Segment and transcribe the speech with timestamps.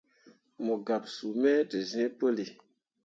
[0.63, 2.45] Mo gaɓsuu me te zĩĩ puli.